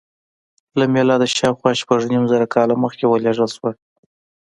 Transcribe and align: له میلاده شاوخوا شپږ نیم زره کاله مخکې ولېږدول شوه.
له 0.79 0.85
میلاده 0.93 1.27
شاوخوا 1.37 1.71
شپږ 1.81 1.99
نیم 2.11 2.23
زره 2.31 2.47
کاله 2.55 2.75
مخکې 2.83 3.05
ولېږدول 3.07 3.51
شوه. 3.57 3.71